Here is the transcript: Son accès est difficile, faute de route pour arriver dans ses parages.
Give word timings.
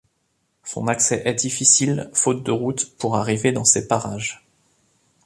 Son 0.63 0.87
accès 0.87 1.21
est 1.25 1.35
difficile, 1.35 2.09
faute 2.15 2.43
de 2.43 2.49
route 2.49 2.89
pour 2.97 3.17
arriver 3.17 3.51
dans 3.51 3.65
ses 3.65 3.87
parages. 3.87 4.43